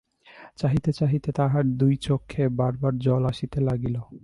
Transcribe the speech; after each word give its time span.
চাহিতে 0.57 0.91
চাহিতে 0.93 1.29
তাহার 1.31 1.63
দুই 1.77 1.93
চক্ষে 2.01 2.43
বার 2.49 2.73
বার 2.77 2.93
জল 2.99 3.23
আসিতে 3.25 3.59
লাগিল। 3.61 3.95